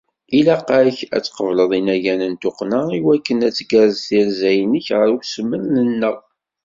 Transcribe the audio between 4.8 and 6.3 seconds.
qer usmel-nneɣ.